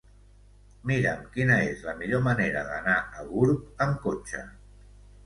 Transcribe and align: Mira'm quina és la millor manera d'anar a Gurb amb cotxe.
Mira'm 0.91 1.19
quina 1.35 1.57
és 1.73 1.83
la 1.89 1.93
millor 1.99 2.23
manera 2.29 2.63
d'anar 2.71 2.97
a 3.21 3.27
Gurb 3.29 3.85
amb 3.87 4.01
cotxe. 4.07 4.43